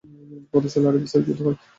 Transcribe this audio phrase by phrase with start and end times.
[0.51, 1.57] কত সালে আরব-ইসরায়েল যুদ্ধ হয়?